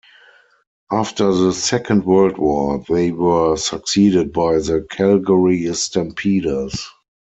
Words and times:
After 0.91 1.31
the 1.31 1.53
Second 1.53 2.05
World 2.05 2.39
War, 2.39 2.83
they 2.89 3.11
were 3.11 3.55
succeeded 3.55 4.33
by 4.33 4.55
the 4.55 4.83
Calgary 4.89 5.71
Stampeders. 5.75 6.87